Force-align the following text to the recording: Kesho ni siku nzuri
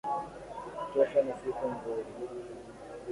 Kesho 0.91 1.19
ni 1.23 1.33
siku 1.39 1.65
nzuri 1.73 2.09